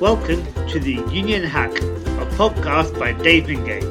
[0.00, 3.82] Welcome to the Union Hack, a podcast by Dave Mingay.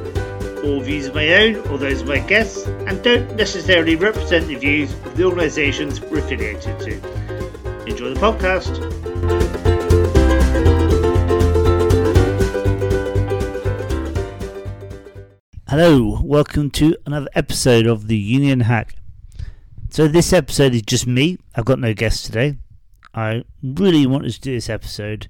[0.63, 4.93] All views my own or those of my guests and don't necessarily represent the views
[4.93, 6.93] of the organisations we're affiliated to.
[7.87, 8.77] Enjoy the podcast.
[15.67, 18.95] Hello, welcome to another episode of the Union Hack.
[19.89, 21.37] So, this episode is just me.
[21.53, 22.59] I've got no guests today.
[23.13, 25.27] I really wanted to do this episode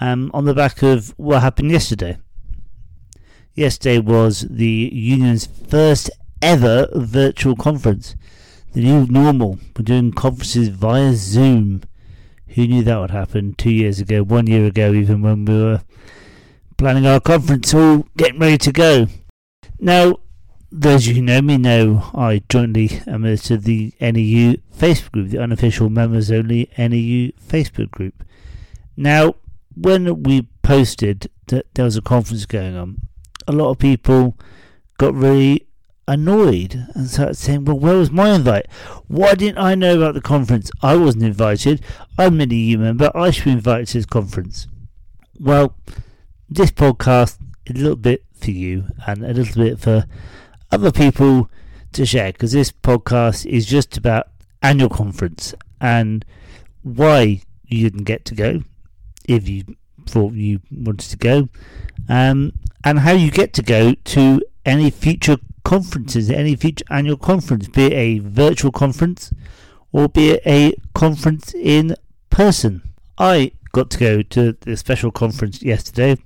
[0.00, 2.18] um, on the back of what happened yesterday.
[3.54, 8.16] Yesterday was the union's first ever virtual conference.
[8.72, 9.58] The new normal.
[9.76, 11.82] We're doing conferences via Zoom.
[12.48, 15.82] Who knew that would happen two years ago, one year ago, even when we were
[16.76, 19.06] planning our conference, all getting ready to go.
[19.78, 20.18] Now,
[20.72, 25.12] those of you who know me know I jointly am editor of the NEU Facebook
[25.12, 28.24] group, the unofficial members only NEU Facebook group.
[28.96, 29.34] Now,
[29.76, 33.08] when we posted that there was a conference going on,
[33.46, 34.36] a lot of people
[34.98, 35.66] got really
[36.06, 38.66] annoyed and started saying, Well, where was my invite?
[39.06, 40.70] Why didn't I know about the conference?
[40.82, 41.82] I wasn't invited.
[42.18, 43.10] I'm an NEU member.
[43.14, 44.66] I should be invited to this conference.
[45.38, 45.76] Well,
[46.48, 50.06] this podcast is a little bit for you and a little bit for
[50.70, 51.48] other people
[51.92, 54.28] to share because this podcast is just about
[54.62, 56.24] annual conference and
[56.82, 58.62] why you didn't get to go
[59.28, 59.64] if you
[60.06, 61.48] thought you wanted to go
[62.08, 62.52] um,
[62.84, 67.86] and how you get to go to any future conferences, any future annual conference, be
[67.86, 69.32] it a virtual conference
[69.92, 71.94] or be it a conference in
[72.30, 72.82] person.
[73.18, 76.16] I got to go to the special conference yesterday.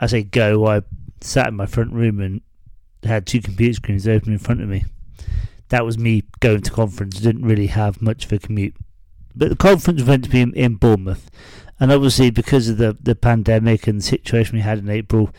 [0.00, 0.82] I say go, I
[1.20, 2.40] sat in my front room and
[3.02, 4.84] had two computer screens open in front of me.
[5.68, 7.20] That was me going to conference.
[7.20, 8.74] Didn't really have much of a commute.
[9.34, 11.30] But the conference was meant to be in, in Bournemouth.
[11.80, 15.30] And obviously, because of the, the pandemic and the situation we had in April,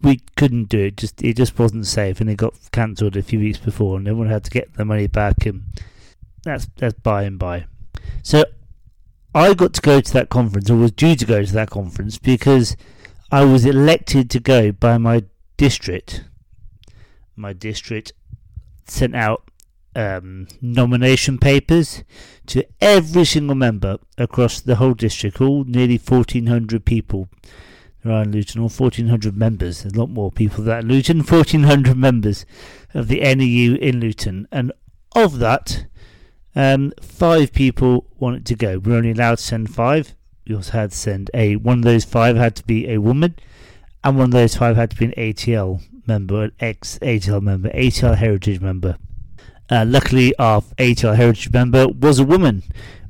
[0.00, 0.96] we couldn't do it.
[0.96, 2.20] Just It just wasn't safe.
[2.20, 3.98] And it got cancelled a few weeks before.
[3.98, 5.46] And everyone had to get their money back.
[5.46, 5.64] And
[6.42, 7.66] that's, that's by and by.
[8.22, 8.44] So
[9.34, 12.18] I got to go to that conference, or was due to go to that conference,
[12.18, 12.76] because
[13.30, 15.24] I was elected to go by my
[15.56, 16.24] district
[17.36, 18.12] my district
[18.86, 19.50] sent out
[19.94, 22.04] um, nomination papers
[22.46, 27.28] to every single member across the whole district, all nearly 1,400 people.
[28.02, 29.82] There are in Luton, all 1,400 members.
[29.82, 32.44] There's a lot more people than Luton, 1,400 members
[32.94, 34.48] of the NEU in Luton.
[34.50, 34.72] And
[35.14, 35.86] of that,
[36.54, 38.78] um, five people wanted to go.
[38.78, 40.14] We are only allowed to send five.
[40.46, 41.56] We also had to send a.
[41.56, 43.36] One of those five had to be a woman,
[44.02, 47.70] and one of those five had to be an ATL member, an ex ATL member,
[47.70, 48.96] ATL Heritage member.
[49.70, 52.62] Uh, luckily, our ATL Heritage member was a woman,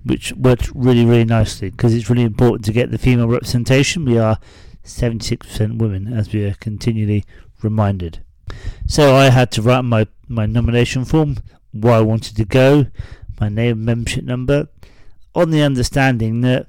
[0.04, 4.04] which worked really, really nicely because it's really important to get the female representation.
[4.04, 4.38] We are
[4.84, 7.24] 76% women, as we are continually
[7.62, 8.22] reminded.
[8.86, 11.38] So I had to write my, my nomination form,
[11.72, 12.86] why I wanted to go,
[13.40, 14.68] my name, membership number,
[15.34, 16.66] on the understanding that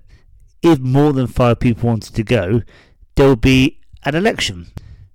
[0.62, 2.62] if more than five people wanted to go,
[3.16, 4.68] there will be an election.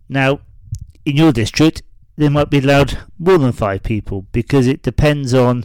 [0.09, 0.41] Now,
[1.05, 1.83] in your district,
[2.19, 5.65] there might be allowed more than five people because it depends on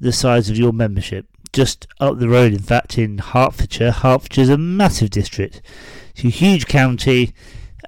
[0.00, 1.26] the size of your membership.
[1.52, 5.62] Just up the road, in fact, in Hertfordshire, Hertfordshire is a massive district.
[6.10, 7.32] It's a huge county,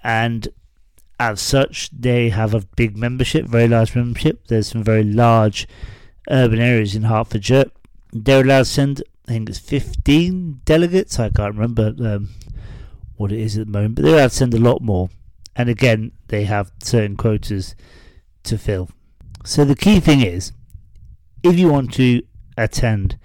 [0.05, 0.47] and
[1.19, 4.47] as such, they have a big membership, very large membership.
[4.47, 5.67] There's some very large
[6.31, 7.65] urban areas in Hertfordshire.
[8.13, 11.19] They're allowed to send, I think it's 15 delegates.
[11.19, 12.29] I can't remember um,
[13.17, 15.09] what it is at the moment, but they're allowed to send a lot more.
[15.57, 17.75] And again, they have certain quotas
[18.45, 18.91] to fill.
[19.45, 20.53] So the key thing is,
[21.43, 22.23] if you want to
[22.57, 23.19] attend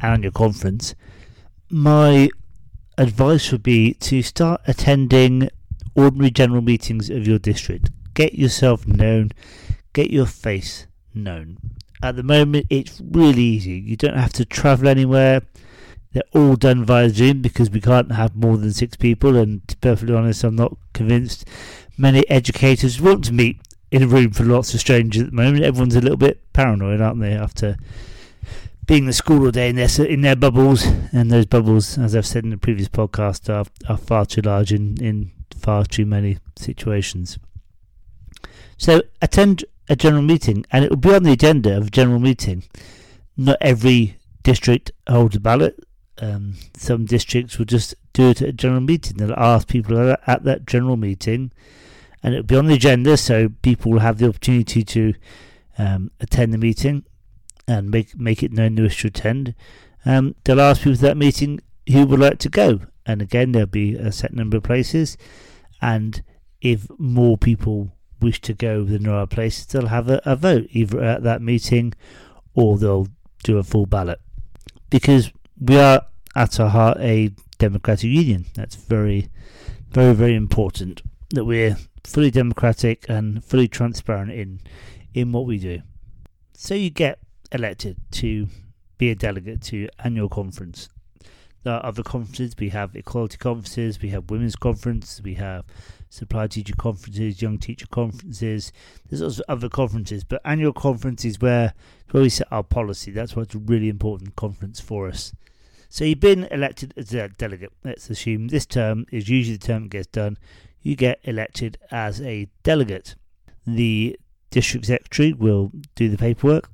[0.00, 0.94] an annual conference,
[1.70, 2.28] my
[2.98, 5.48] advice would be to start attending
[5.94, 7.90] ordinary general meetings of your district.
[8.14, 9.30] Get yourself known,
[9.92, 11.58] get your face known.
[12.02, 13.72] At the moment, it's really easy.
[13.72, 15.42] You don't have to travel anywhere.
[16.12, 19.36] They're all done via Zoom because we can't have more than six people.
[19.36, 21.46] And to be perfectly honest, I'm not convinced
[21.96, 25.64] many educators want to meet in a room for lots of strangers at the moment.
[25.64, 27.76] Everyone's a little bit paranoid, aren't they, after
[28.86, 32.26] being in school all day in their in their bubbles, and those bubbles, as I've
[32.26, 36.38] said in the previous podcast, are are far too large in in far too many
[36.56, 37.38] situations.
[38.76, 42.18] So attend a general meeting, and it will be on the agenda of a general
[42.18, 42.64] meeting.
[43.36, 45.78] Not every district holds a ballot.
[46.18, 49.16] Um, some districts will just do it at a general meeting.
[49.16, 51.52] They'll ask people at that general meeting,
[52.22, 55.14] and it'll be on the agenda, so people will have the opportunity to
[55.78, 57.04] um, attend the meeting
[57.66, 59.54] and make make it known wish to attend.
[60.04, 63.66] Um, they'll ask people at that meeting who would like to go, and again there'll
[63.66, 65.16] be a set number of places.
[65.80, 66.22] And
[66.60, 70.66] if more people wish to go than there are places, they'll have a, a vote
[70.70, 71.94] either at that meeting
[72.54, 73.08] or they'll
[73.42, 74.20] do a full ballot.
[74.90, 76.02] Because we are
[76.36, 78.46] at our heart a democratic union.
[78.54, 79.30] That's very,
[79.90, 84.60] very, very important that we're fully democratic and fully transparent in
[85.14, 85.80] in what we do.
[86.54, 87.18] So you get
[87.52, 88.48] elected to
[88.98, 90.88] be a delegate to annual conference.
[91.62, 92.54] There are other conferences.
[92.58, 94.00] We have equality conferences.
[94.00, 95.20] We have women's conference.
[95.22, 95.64] We have
[96.08, 98.72] supply teacher conferences, young teacher conferences.
[99.08, 101.74] There's also other conferences, but annual conference is where
[102.10, 103.10] where we set our policy.
[103.10, 105.32] That's what's a really important conference for us.
[105.88, 107.72] So you've been elected as a delegate.
[107.84, 110.38] Let's assume this term is usually the term that gets done.
[110.82, 113.14] You get elected as a delegate.
[113.66, 114.18] The
[114.50, 116.68] district secretary will do the paperwork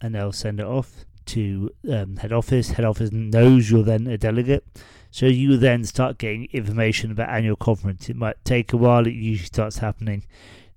[0.00, 2.70] and they'll send it off to um, head office.
[2.70, 4.66] Head office knows you're then a delegate.
[5.10, 8.08] So you then start getting information about annual conference.
[8.08, 9.06] It might take a while.
[9.06, 10.24] It usually starts happening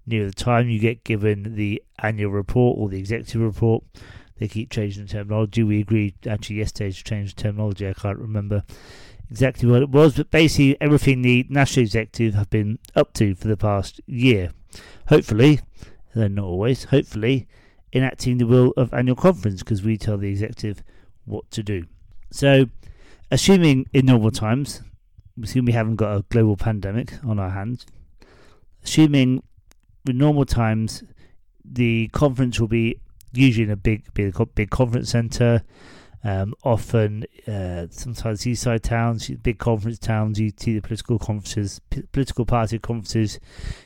[0.06, 3.84] near the time you get given the annual report or the executive report.
[4.38, 5.64] They keep changing the terminology.
[5.64, 7.88] We agreed actually yesterday to change the terminology.
[7.88, 8.64] I can't remember
[9.30, 13.48] exactly what it was, but basically everything the national executive have been up to for
[13.48, 14.52] the past year.
[15.08, 15.60] Hopefully,
[16.14, 17.48] though not always, hopefully
[17.94, 20.84] enacting the will of annual conference because we tell the executive
[21.26, 21.86] what to do.
[22.32, 22.66] So
[23.32, 24.82] assuming in normal times,
[25.42, 27.86] assuming we haven't got a global pandemic on our hands,
[28.84, 29.44] assuming
[30.08, 31.04] in normal times
[31.64, 33.00] the conference will be
[33.34, 35.64] usually in a big big, big conference centre.
[36.26, 42.02] Um, often, uh, sometimes seaside towns, big conference towns, you see the political conferences, p-
[42.12, 43.40] political party conferences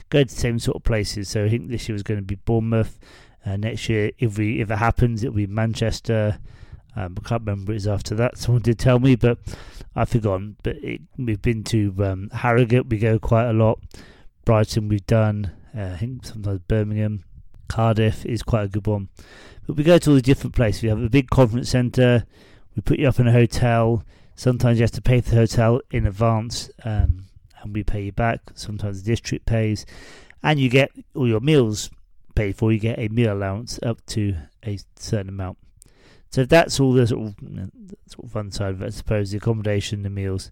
[0.10, 1.28] go to the same sort of places.
[1.28, 2.98] So I think this year was going to be Bournemouth.
[3.46, 6.40] Uh, next year, if we if it happens, it'll be Manchester.
[6.96, 8.38] Um, I can't remember it is after that.
[8.38, 9.38] Someone did tell me, but
[9.94, 10.56] I've forgotten.
[10.64, 12.88] But it, we've been to um, Harrogate.
[12.88, 13.80] We go quite a lot.
[14.46, 15.52] Brighton, we've done.
[15.78, 17.24] Uh, I think sometimes Birmingham,
[17.70, 19.08] Cardiff is quite a good one.
[19.66, 20.84] But we go to all the different places.
[20.84, 22.26] We have a big conference centre.
[22.76, 24.04] We put you up in a hotel.
[24.36, 27.26] Sometimes you have to pay for the hotel in advance, um,
[27.62, 28.40] and we pay you back.
[28.56, 29.86] Sometimes the district pays,
[30.42, 31.90] and you get all your meals
[32.36, 32.72] paid for.
[32.72, 35.58] You get a meal allowance up to a certain amount.
[36.32, 40.10] So that's all the sort of, fun side of it, I suppose, the accommodation, the
[40.10, 40.52] meals.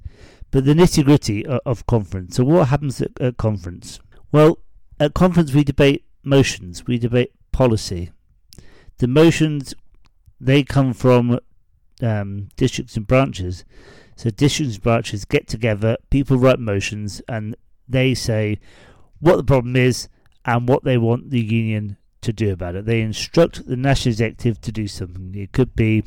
[0.50, 2.36] But the nitty gritty of, of, conference.
[2.36, 4.00] So what happens at, at conference?
[4.31, 4.60] Well,
[5.00, 8.12] at conference we debate motions, we debate policy.
[9.00, 9.74] The motions,
[10.39, 11.39] they come from
[12.01, 13.65] um, districts and branches.
[14.15, 17.56] So districts and branches get together, people write motions, and
[17.88, 18.59] they say
[19.19, 20.09] what the problem is
[20.45, 22.85] and what they want the union to do about it.
[22.85, 25.33] They instruct the national executive to do something.
[25.35, 26.03] It could be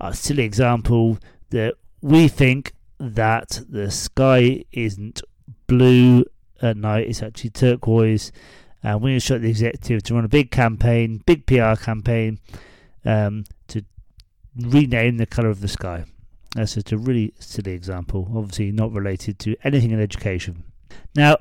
[0.00, 1.18] a silly example
[1.50, 5.22] that we think that the sky isn't
[5.66, 6.24] blue
[6.62, 8.32] at night, it's actually turquoise.
[8.82, 12.38] And we instruct the executive to run a big campaign, big PR campaign,
[13.04, 13.82] um, to
[14.56, 16.04] rename the colour of the sky.
[16.54, 20.64] That's just a really silly example, obviously not related to anything in education.
[21.14, 21.38] Now,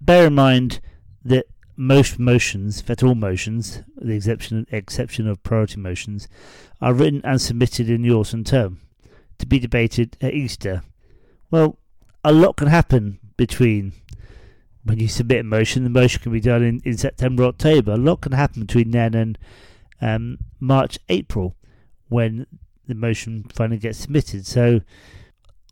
[0.00, 0.80] bear in mind
[1.24, 6.28] that most motions, in fact all motions, with the exception exception of priority motions,
[6.80, 8.80] are written and submitted in the autumn term
[9.38, 10.82] to be debated at Easter.
[11.50, 11.78] Well,
[12.24, 13.92] a lot can happen between
[14.84, 15.84] when you submit a motion.
[15.84, 17.92] The motion can be done in, in September, October.
[17.92, 19.38] A lot can happen between then and
[20.00, 21.56] um, March, April,
[22.08, 22.46] when
[22.86, 24.46] the motion finally gets submitted.
[24.46, 24.80] So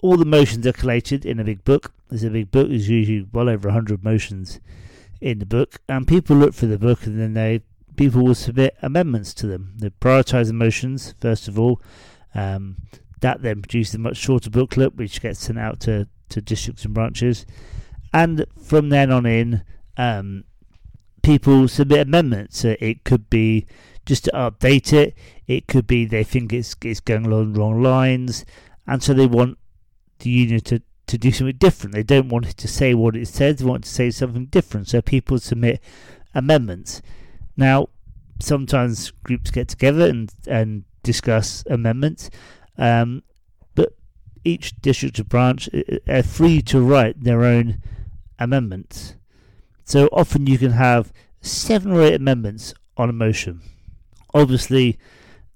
[0.02, 1.92] all the motions are collated in a big book.
[2.08, 2.68] There's a big book.
[2.68, 4.60] There's usually well over 100 motions
[5.20, 7.60] in the book, and people look for the book, and then they
[7.96, 9.74] people will submit amendments to them.
[9.76, 11.82] They prioritise the motions first of all.
[12.34, 12.76] Um,
[13.20, 16.94] that then produces a much shorter booklet, which gets sent out to, to districts and
[16.94, 17.44] branches,
[18.12, 19.64] and from then on in,
[19.96, 20.44] um,
[21.22, 22.64] people submit amendments.
[22.64, 23.66] Uh, it could be
[24.06, 25.14] just to update it.
[25.46, 28.44] It could be they think it's it's going along the wrong lines,
[28.86, 29.58] and so they want
[30.20, 31.94] the union to to do something different.
[31.94, 34.88] They don't want it to say what it says, they want to say something different.
[34.88, 35.82] So people submit
[36.34, 37.02] amendments.
[37.56, 37.88] Now,
[38.38, 42.30] sometimes groups get together and, and discuss amendments,
[42.78, 43.24] um,
[43.74, 43.96] but
[44.44, 45.68] each district or branch
[46.08, 47.82] are free to write their own
[48.40, 49.14] amendments.
[49.84, 53.60] So often you can have seven or eight amendments on a motion.
[54.34, 54.98] Obviously,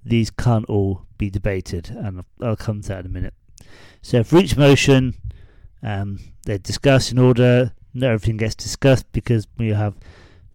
[0.04, 3.34] these can't all be debated, and I'll come to that in a minute.
[4.02, 5.14] So for each motion,
[5.82, 7.72] um, they're discussed in order.
[7.94, 9.94] Not everything gets discussed because we have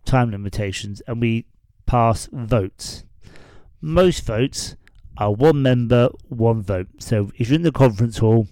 [0.05, 1.45] time limitations and we
[1.85, 3.05] pass votes.
[3.81, 4.75] Most votes
[5.17, 6.87] are one member, one vote.
[6.99, 8.47] So if you're in the conference hall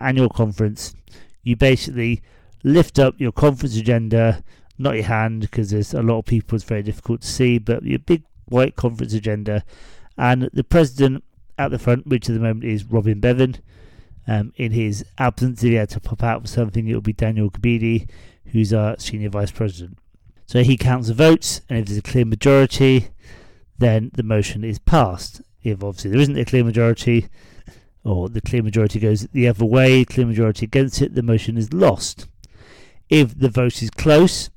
[0.00, 0.94] annual conference,
[1.42, 2.22] you basically
[2.66, 4.42] lift up your conference agenda,
[4.76, 7.84] not your hand because there's a lot of people, it's very difficult to see, but
[7.84, 9.64] your big white conference agenda,
[10.18, 11.22] and the president
[11.56, 13.56] at the front, which at the moment is Robin Bevan.
[14.28, 17.12] Um, in his absence, if he had to pop out for something, it will be
[17.12, 18.10] Daniel Kebede,
[18.46, 19.98] who's our senior vice president.
[20.46, 23.10] So he counts the votes, and if there's a clear majority,
[23.78, 25.42] then the motion is passed.
[25.62, 27.28] If obviously there isn't a clear majority,
[28.02, 31.72] or the clear majority goes the other way, clear majority against it, the motion is
[31.72, 32.26] lost.
[33.08, 34.50] If the vote is close,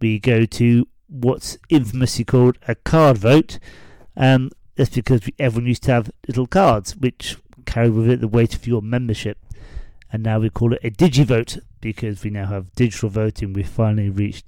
[0.00, 3.58] we go to what's infamously called a card vote.
[4.16, 8.54] Um, that's because everyone used to have little cards which carry with it the weight
[8.54, 9.38] of your membership.
[10.12, 13.52] And now we call it a digivote because we now have digital voting.
[13.52, 14.46] We've finally reached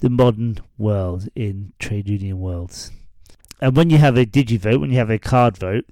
[0.00, 2.90] the modern world in trade union worlds.
[3.60, 5.86] And when you have a digivote, when you have a card vote,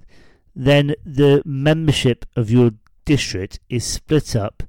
[0.55, 2.71] then the membership of your
[3.05, 4.63] district is split up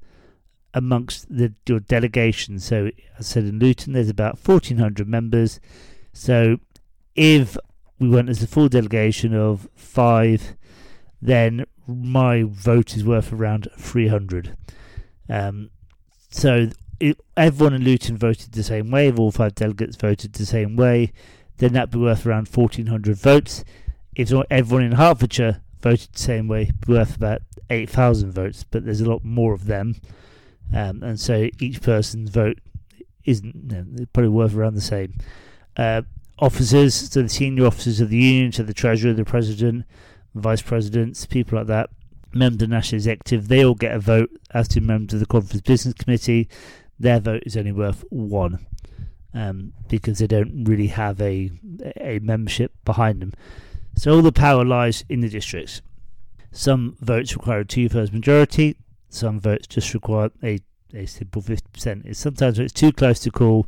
[0.73, 2.59] amongst the, your delegation.
[2.59, 5.59] So, I said in Luton, there's about 1,400 members.
[6.13, 6.57] So,
[7.15, 7.57] if
[7.99, 10.55] we went as a full delegation of five,
[11.21, 14.55] then my vote is worth around 300.
[15.29, 15.69] Um,
[16.29, 19.07] so, it, everyone in Luton voted the same way.
[19.07, 21.11] If all five delegates voted the same way,
[21.57, 23.63] then that'd be worth around 1,400 votes.
[24.15, 29.09] If everyone in Hertfordshire voted the same way, worth about 8,000 votes, but there's a
[29.09, 29.95] lot more of them.
[30.73, 32.59] Um, and so each person's vote
[33.25, 35.15] isn't you know, probably worth around the same.
[35.77, 36.03] Uh,
[36.39, 39.85] officers, so the senior officers of the union, so the treasurer, the president,
[40.35, 41.89] vice presidents, people like that,
[42.33, 45.25] members of the national executive, they all get a vote as to members of the
[45.25, 46.49] conference business committee.
[46.99, 48.65] Their vote is only worth one
[49.33, 51.51] um, because they don't really have a
[51.97, 53.33] a membership behind them.
[53.95, 55.81] So all the power lies in the districts.
[56.51, 58.77] Some votes require a two-thirds majority
[59.13, 60.59] some votes just require a,
[60.93, 62.05] a simple 50%.
[62.05, 63.67] It's sometimes it's too close to call,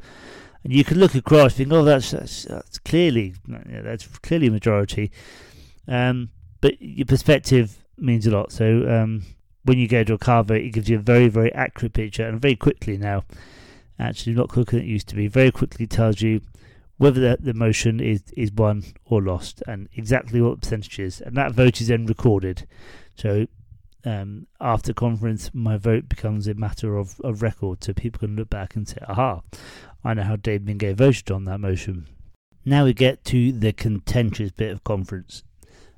[0.64, 4.52] and you can look across and think, oh, that's, that's, that's clearly that's clearly a
[4.52, 5.12] majority.
[5.88, 6.30] Um,
[6.62, 8.52] but your perspective means a lot.
[8.52, 9.24] So um,
[9.64, 12.28] when you go to a card vote, it gives you a very, very accurate picture,
[12.28, 13.24] and very quickly now,
[14.00, 16.42] actually not quicker than it used to be, very quickly tells you
[16.98, 21.22] whether the, the motion is, is won or lost and exactly what the percentage is.
[21.22, 22.68] And that vote is then recorded.
[23.16, 23.48] So
[24.06, 28.50] um, after conference, my vote becomes a matter of, of record, so people can look
[28.50, 29.42] back and say, aha,
[30.04, 32.08] I know how Dave Mingay voted on that motion.
[32.64, 35.44] Now we get to the contentious bit of conference.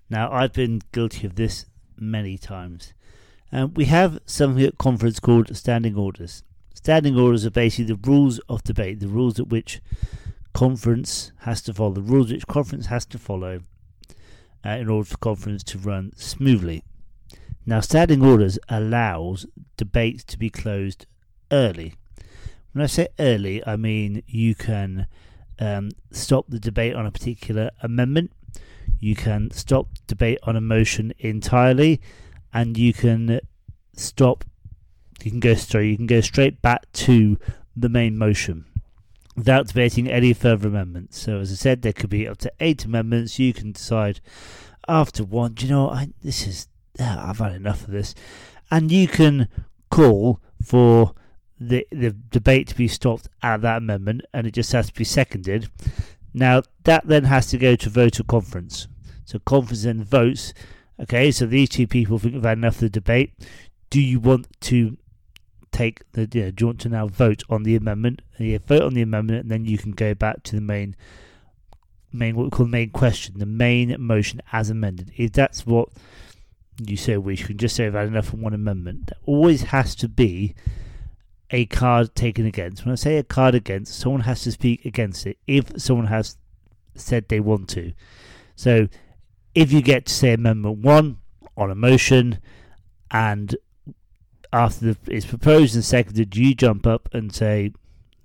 [0.09, 1.65] Now, I've been guilty of this
[1.97, 2.93] many times.
[3.51, 6.43] Um, we have something at conference called standing orders.
[6.73, 9.81] Standing orders are basically the rules of debate, the rules at which
[10.53, 13.61] conference has to follow, the rules which conference has to follow
[14.65, 16.83] uh, in order for conference to run smoothly.
[17.67, 19.45] Now, standing orders allows
[19.75, 21.05] debates to be closed
[21.51, 21.95] early.
[22.71, 25.05] When I say early, I mean you can
[25.59, 28.31] um, stop the debate on a particular amendment,
[28.99, 31.99] you can stop debate on a motion entirely,
[32.53, 33.41] and you can
[33.93, 34.45] stop.
[35.23, 35.89] You can go straight.
[35.89, 37.37] You can go straight back to
[37.75, 38.65] the main motion
[39.35, 41.19] without debating any further amendments.
[41.19, 43.39] So, as I said, there could be up to eight amendments.
[43.39, 44.21] You can decide
[44.87, 45.53] after one.
[45.53, 45.89] Do you know?
[45.89, 46.67] I, this is
[46.99, 48.15] I've had enough of this.
[48.69, 49.47] And you can
[49.89, 51.13] call for
[51.59, 55.03] the the debate to be stopped at that amendment, and it just has to be
[55.03, 55.69] seconded.
[56.33, 58.87] Now that then has to go to vote of conference.
[59.25, 60.53] So conference then votes.
[60.99, 63.33] Okay, so these two people think they've had enough of the debate.
[63.89, 64.97] Do you want to
[65.71, 66.27] take the?
[66.31, 68.21] You know, do you want to now vote on the amendment?
[68.33, 70.61] Uh, and you vote on the amendment, and then you can go back to the
[70.61, 70.95] main
[72.11, 75.11] main what we call the main question, the main motion as amended.
[75.17, 75.89] If that's what
[76.85, 79.07] you say we can just say I've enough of one amendment.
[79.07, 80.55] There always has to be
[81.49, 82.85] a card taken against.
[82.85, 86.37] When I say a card against, someone has to speak against it if someone has
[86.95, 87.93] said they want to.
[88.55, 88.87] So
[89.55, 91.17] if you get to say Amendment 1
[91.55, 92.39] on a motion
[93.09, 93.55] and
[94.53, 97.73] after the, it's proposed and seconded, you jump up and say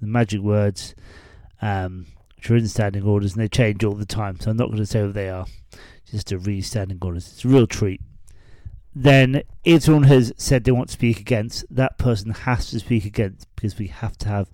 [0.00, 0.94] the magic words,
[1.60, 2.06] um,
[2.36, 4.38] which are in standing orders, and they change all the time.
[4.40, 5.46] So I'm not going to say what they are,
[6.10, 7.28] just to read standing orders.
[7.28, 8.00] It's a real treat
[8.94, 9.42] then
[9.78, 13.78] someone has said they want to speak against, that person has to speak against because
[13.78, 14.48] we have to have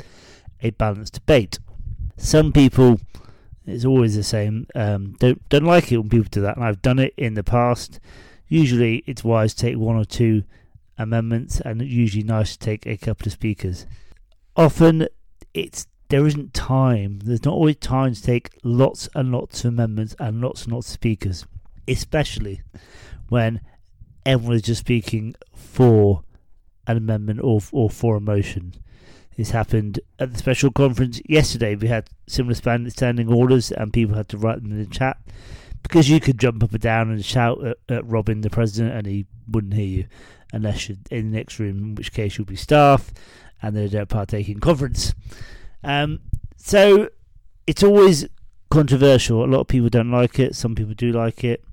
[0.63, 1.59] a balanced debate.
[2.17, 3.01] Some people,
[3.67, 6.83] it's always the same, um, don't don't like it when people do that, and I've
[6.83, 8.01] done it in the past.
[8.49, 10.45] Usually, it's wise to take one or two
[10.97, 13.87] amendments, and usually nice to take a couple of speakers.
[14.57, 15.09] Often,
[15.55, 17.21] it's there isn't time.
[17.21, 20.89] There's not always time to take lots and lots of amendments and lots and lots
[20.89, 21.47] of speakers,
[21.87, 22.63] especially
[23.29, 23.61] when
[24.25, 26.23] everyone is just speaking for
[26.87, 28.75] an amendment or or for a motion.
[29.37, 31.77] This happened at the special conference yesterday.
[31.77, 35.19] We had similar standing orders, and people had to write them in the chat
[35.83, 39.07] because you could jump up and down and shout at, at Robin, the president, and
[39.07, 40.07] he wouldn't hear you
[40.53, 43.13] unless you're in the next room, in which case you'll be staff
[43.63, 45.15] and they don't partake in conference.
[45.85, 46.21] Um,
[46.57, 47.09] so
[47.67, 48.27] it's always
[48.71, 49.45] controversial.
[49.45, 50.55] A lot of people don't like it.
[50.55, 51.65] Some people do like it.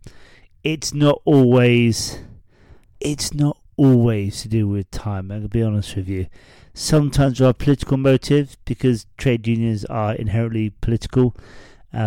[0.64, 2.20] It's not always.
[3.00, 5.32] It's not always to do with time.
[5.32, 6.28] I'm gonna be honest with you.
[6.74, 11.36] Sometimes there are political motives because trade unions are inherently political.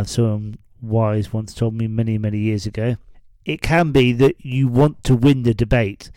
[0.05, 2.97] Someone wise once told me many, many years ago.
[3.45, 6.11] It can be that you want to win the debate,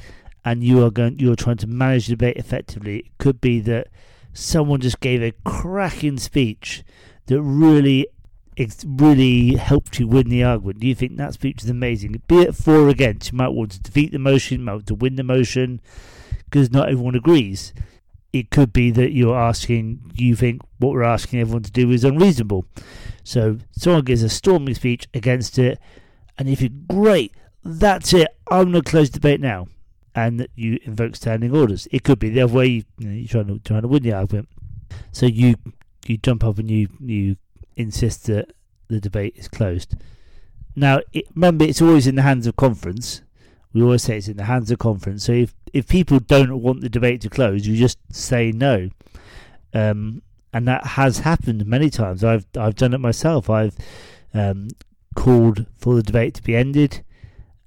[0.43, 1.19] and you are going.
[1.19, 2.99] You are trying to manage the debate effectively.
[2.99, 3.87] It could be that
[4.33, 6.83] someone just gave a cracking speech
[7.27, 8.07] that really
[8.61, 10.79] it's really helped you win the argument.
[10.79, 12.21] Do you think that speech is amazing?
[12.27, 14.87] Be it for or against, you might want to defeat the motion, you might want
[14.87, 15.81] to win the motion,
[16.45, 17.73] because not everyone agrees.
[18.31, 22.03] It could be that you're asking, you think what we're asking everyone to do is
[22.03, 22.67] unreasonable.
[23.23, 25.79] So someone gives a storming speech against it,
[26.37, 29.67] and you think, great, that's it, I'm going to close the debate now.
[30.13, 31.87] And you invoke standing orders.
[31.89, 34.13] It could be the other way, you, you know, trying to, trying to win the
[34.13, 34.49] argument.
[35.11, 35.55] So you
[36.05, 37.37] you jump up and you, you
[37.75, 38.53] insist that
[38.87, 39.95] the debate is closed.
[40.75, 43.21] Now, it, remember, it's always in the hands of conference.
[43.73, 45.25] We always say it's in the hands of conference.
[45.25, 48.89] So if, if people don't want the debate to close, you just say no.
[49.73, 50.21] Um,
[50.53, 52.23] and that has happened many times.
[52.23, 53.49] I've I've done it myself.
[53.49, 53.77] I've
[54.33, 54.69] um,
[55.15, 57.03] called for the debate to be ended,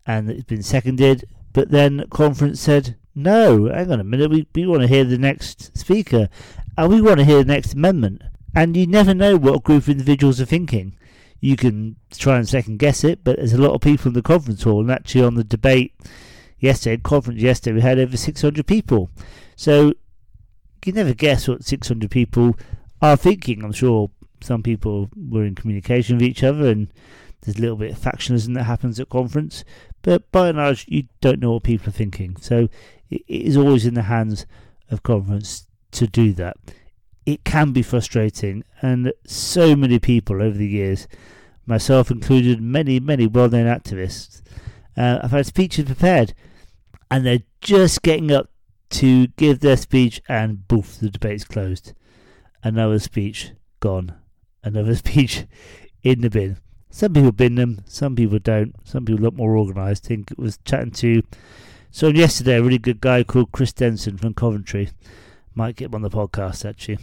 [0.07, 1.25] and it's been seconded.
[1.53, 4.31] But then conference said, "No, hang on a minute.
[4.31, 6.29] We we want to hear the next speaker,
[6.77, 8.23] and we want to hear the next amendment."
[8.55, 10.97] And you never know what a group of individuals are thinking.
[11.41, 14.23] You can try and second guess it, but there's a lot of people in the
[14.23, 15.95] conference hall, and actually on the debate
[16.59, 19.11] yesterday, conference yesterday, we had over 600 people.
[19.57, 19.95] So
[20.85, 22.57] you never guess what 600 people
[23.03, 23.65] are thinking.
[23.65, 26.89] I'm sure some people were in communication with each other, and
[27.41, 29.65] there's a little bit of factionalism that happens at conference.
[30.03, 32.37] But by and large, you don't know what people are thinking.
[32.37, 32.69] So
[33.11, 34.47] it is always in the hands
[34.91, 36.57] of conference to do that
[37.27, 41.09] it can be frustrating, and so many people over the years,
[41.67, 44.43] myself included, many, many well known activists,
[44.97, 46.35] uh, have had speeches prepared,
[47.11, 48.51] and they're just getting up
[48.91, 51.95] to give their speech, and boof, the debate's closed.
[52.63, 54.15] Another speech gone.
[54.63, 55.45] Another speech
[56.03, 56.59] in the bin.
[56.91, 58.75] Some people bin them, some people don't.
[58.85, 60.07] Some people look more organised.
[60.07, 61.23] I think it was chatting to
[61.91, 64.91] someone yesterday, a really good guy called Chris Denson from Coventry
[65.55, 66.99] might get him on the podcast actually.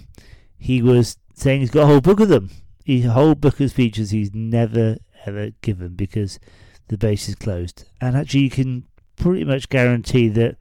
[0.58, 2.52] He was saying he's got a whole book of them.
[2.88, 6.40] a whole book of speeches he's never ever given because
[6.88, 7.86] the base is closed.
[8.00, 8.86] And actually, you can
[9.16, 10.58] pretty much guarantee that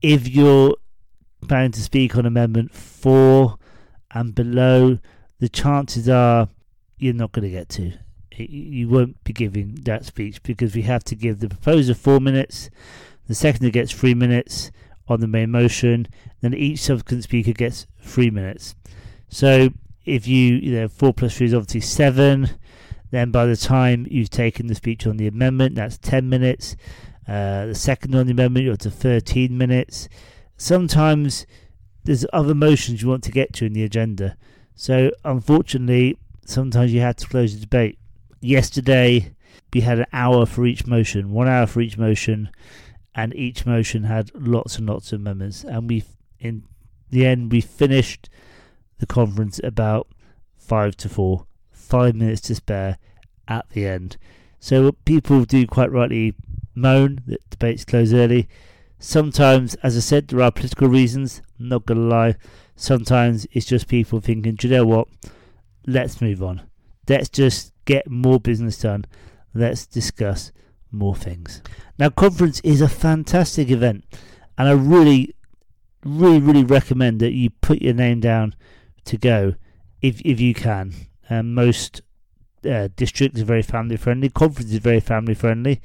[0.00, 0.76] if you're
[1.46, 3.56] planning to speak on Amendment 4
[4.12, 4.98] and below,
[5.40, 6.48] the chances are
[6.98, 7.92] you're not going to get to.
[8.36, 12.70] You won't be giving that speech because we have to give the proposer four minutes,
[13.28, 14.72] the seconder gets three minutes,
[15.08, 16.06] on the main motion.
[16.40, 18.74] Then each subsequent speaker gets three minutes.
[19.28, 19.70] So
[20.04, 22.50] if you, you know, four plus three is obviously seven.
[23.10, 26.76] Then by the time you've taken the speech on the amendment, that's 10 minutes.
[27.26, 30.08] Uh, the second on the amendment, you're to 13 minutes.
[30.56, 31.46] Sometimes
[32.04, 34.36] there's other motions you want to get to in the agenda.
[34.74, 37.98] So unfortunately, sometimes you had to close the debate.
[38.40, 39.32] Yesterday,
[39.72, 42.50] we had an hour for each motion, one hour for each motion
[43.14, 45.64] and each motion had lots and lots of members.
[45.64, 46.04] And we,
[46.38, 46.64] in
[47.10, 48.28] the end, we finished
[48.98, 50.08] the conference about
[50.56, 52.98] five to four, five minutes to spare
[53.46, 54.16] at the end.
[54.58, 56.34] So people do quite rightly
[56.74, 58.48] moan that debates close early.
[58.98, 61.42] Sometimes, as I said, there are political reasons.
[61.60, 62.36] I'm not gonna lie.
[62.74, 65.08] Sometimes it's just people thinking, do you know what?
[65.86, 66.62] Let's move on.
[67.08, 69.04] Let's just get more business done.
[69.52, 70.50] Let's discuss
[70.94, 71.62] more things.
[71.98, 74.04] Now, conference is a fantastic event,
[74.58, 75.34] and I really,
[76.04, 78.54] really, really recommend that you put your name down
[79.04, 79.54] to go
[80.00, 80.94] if if you can.
[81.30, 82.02] Um, most
[82.68, 84.28] uh, districts are very family friendly.
[84.28, 85.80] Conference is very family friendly,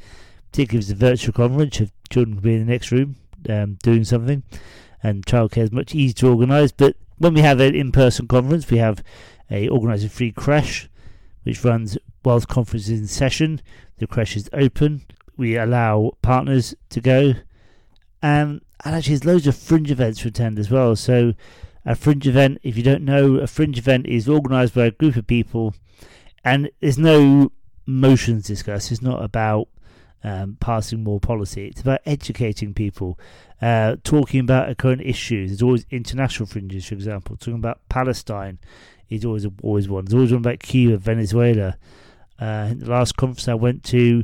[0.51, 1.81] particularly if it's a virtual conference.
[1.81, 3.15] If children can be in the next room
[3.47, 4.43] um, doing something,
[5.03, 6.71] and childcare is much easier to organise.
[6.71, 9.03] But when we have an in-person conference, we have
[9.51, 10.87] a organised free crèche,
[11.43, 13.61] which runs whilst conference is in session.
[13.99, 15.03] The crèche is open.
[15.37, 17.33] We allow partners to go.
[18.21, 20.95] Um, and actually, there's loads of fringe events to attend as well.
[20.95, 21.33] So,
[21.85, 25.15] a fringe event, if you don't know, a fringe event is organised by a group
[25.15, 25.73] of people,
[26.43, 27.51] and there's no
[27.85, 28.91] motions discussed.
[28.91, 29.67] It's not about
[30.23, 31.67] um, passing more policy.
[31.67, 33.19] It's about educating people,
[33.61, 35.49] uh, talking about current issues.
[35.49, 37.35] There's always international fringes, for example.
[37.37, 38.59] Talking about Palestine
[39.09, 40.05] is always always one.
[40.05, 41.77] There's always one about Cuba, Venezuela.
[42.39, 44.23] Uh, the last conference I went to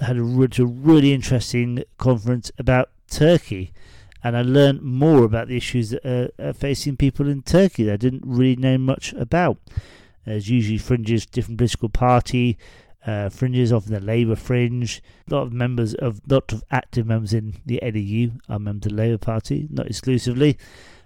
[0.00, 3.72] had a, a really interesting conference about Turkey
[4.24, 7.92] and I learned more about the issues that are, are facing people in Turkey that
[7.92, 9.58] I didn't really know much about.
[10.24, 12.56] There's usually fringes, different political party,
[13.06, 15.02] uh, fringes, often the Labour fringe.
[15.30, 18.96] A lot of members of, lot of active members in the NEU are members of
[18.96, 20.56] the Labour Party, not exclusively.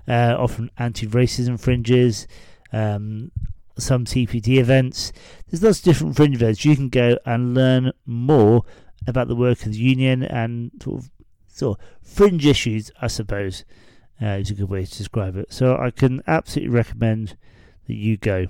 [0.07, 2.29] Uh, often anti-racism fringes,
[2.73, 3.33] um,
[3.79, 5.13] some CPD events.
[5.49, 6.65] There's lots of different fringe events.
[6.65, 8.65] You can go and learn more
[9.07, 11.11] about the work of the union and sort of
[11.49, 13.65] sort of fringe issues, I suppose,
[14.23, 15.53] uh, is a good way to describe it.
[15.53, 17.37] So I can absolutely recommend
[17.87, 18.47] that you go.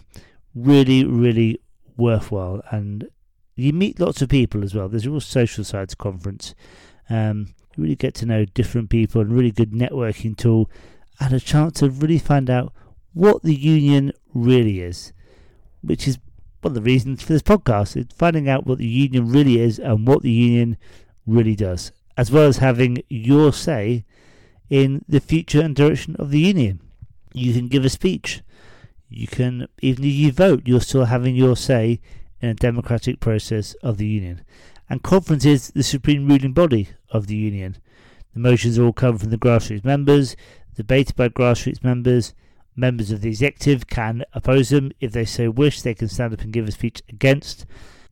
[0.54, 1.60] Really, really
[1.96, 3.08] worthwhile, and
[3.54, 4.88] you meet lots of people as well.
[4.88, 6.54] There's a real social sides conference.
[7.10, 10.70] Um, you really get to know different people and really good networking tool,
[11.20, 12.72] and a chance to really find out
[13.12, 15.12] what the union really is,
[15.82, 16.18] which is
[16.60, 17.96] one of the reasons for this podcast.
[17.96, 20.76] It's finding out what the union really is and what the union
[21.26, 24.04] really does as well as having your say
[24.68, 26.80] in the future and direction of the union.
[27.32, 28.42] You can give a speech.
[29.08, 32.00] You can, even if you vote, you're still having your say
[32.40, 34.44] in a democratic process of the union.
[34.90, 37.76] And conference is the supreme ruling body of the union.
[38.34, 40.34] The motions all come from the grassroots members,
[40.74, 42.34] debated by grassroots members.
[42.78, 45.82] Members of the executive can oppose them if they so wish.
[45.82, 47.66] They can stand up and give a speech against.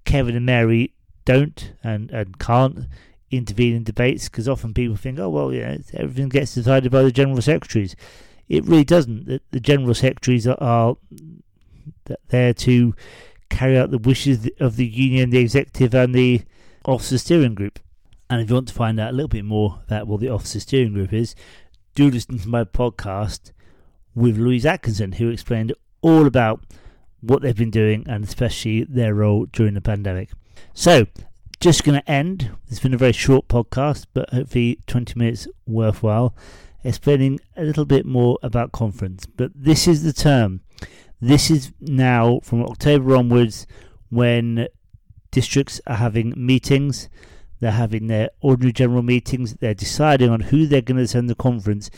[0.04, 0.92] Kevin and Mary
[1.24, 2.86] don't and, and can't
[3.30, 7.12] intervene in debates because often people think, oh, well, yeah, everything gets decided by the
[7.12, 7.94] general secretaries.
[8.48, 9.26] It really doesn't.
[9.26, 10.96] The, the general secretaries are, are
[12.26, 12.92] there to
[13.48, 16.42] carry out the wishes of the union, the executive, and the
[16.84, 17.78] officer steering group.
[18.28, 20.58] And if you want to find out a little bit more about what the officer
[20.58, 21.36] steering group is,
[21.94, 23.52] do listen to my podcast
[24.16, 26.64] with Louise Atkinson, who explained all about
[27.20, 30.30] what they've been doing and especially their role during the pandemic.
[30.74, 31.06] So
[31.60, 32.50] just going to end.
[32.68, 36.34] It's been a very short podcast, but hopefully 20 minutes worthwhile,
[36.82, 39.26] explaining a little bit more about conference.
[39.26, 40.62] But this is the term.
[41.20, 43.66] This is now from October onwards
[44.10, 44.68] when
[45.30, 47.08] districts are having meetings.
[47.60, 49.54] They're having their ordinary general meetings.
[49.54, 51.90] They're deciding on who they're going to send the conference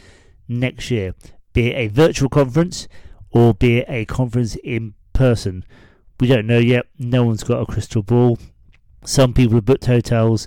[0.48, 1.14] next year,
[1.58, 2.86] be it a virtual conference
[3.32, 5.64] or be it a conference in person.
[6.20, 6.86] We don't know yet.
[7.00, 8.38] No one's got a crystal ball.
[9.04, 10.46] Some people have booked hotels,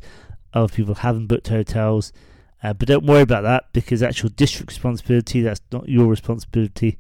[0.54, 2.14] other people haven't booked hotels.
[2.64, 5.42] Uh, but don't worry about that because that's your district responsibility.
[5.42, 6.98] That's not your responsibility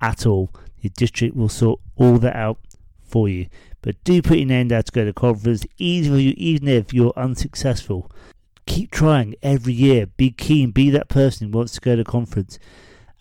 [0.00, 0.54] at all.
[0.78, 2.58] Your district will sort all that out
[3.02, 3.48] for you.
[3.80, 6.94] But do put your name down to go to conference, even if, you, even if
[6.94, 8.08] you're unsuccessful.
[8.66, 10.06] Keep trying every year.
[10.06, 10.70] Be keen.
[10.70, 12.60] Be that person who wants to go to conference.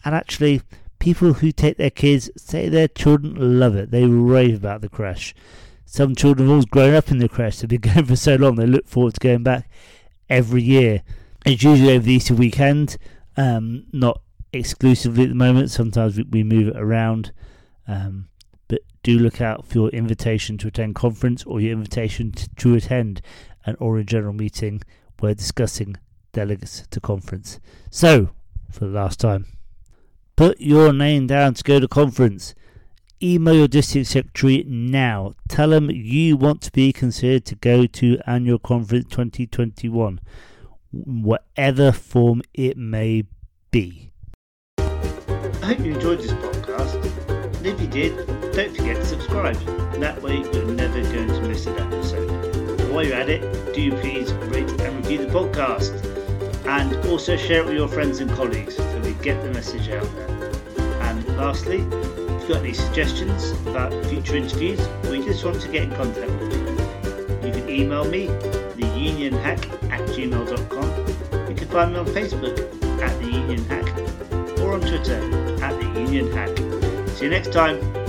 [0.04, 0.62] And actually,
[1.00, 3.92] people who take their kids say their children love it.
[3.92, 5.34] They rave about the crèche.
[5.86, 7.62] Some children have always grown up in the crèche.
[7.62, 8.56] They've been going for so long.
[8.56, 9.70] They look forward to going back
[10.30, 11.04] every year.
[11.46, 12.98] It's usually over the Easter weekend,
[13.36, 14.22] um, not
[14.54, 15.72] exclusively at the moment.
[15.72, 17.34] Sometimes we, we move it around.
[17.88, 18.30] Um,
[18.68, 22.76] but do look out for your invitation to attend conference or your invitation to, to
[22.76, 23.22] attend
[23.66, 24.82] an oral general meeting
[25.20, 25.98] where discussing
[26.32, 27.60] delegates to conference.
[27.90, 28.30] So,
[28.70, 29.46] for the last time,
[30.36, 32.56] put your name down to go to conference.
[33.22, 35.34] Email your district secretary now.
[35.48, 40.20] Tell them you want to be considered to go to annual conference 2021,
[40.92, 43.26] whatever form it may
[43.70, 44.12] be.
[44.78, 47.06] I hope you enjoyed this podcast.
[47.58, 48.16] And if you did,
[48.54, 49.56] don't forget to subscribe.
[50.00, 52.92] That way you're never going to miss an episode.
[52.92, 56.11] While you're at it, do please rate and review the podcast.
[56.72, 60.10] And also share it with your friends and colleagues so we get the message out
[60.16, 60.52] there.
[61.02, 65.68] And lastly, if you've got any suggestions about future interviews or you just want to
[65.68, 71.50] get in contact with me, you can email me, theunionhack at gmail.com.
[71.50, 72.58] You can find me on Facebook
[73.02, 75.20] at The Union Hack or on Twitter
[75.62, 76.58] at The Union Hack.
[77.18, 78.01] See you next time.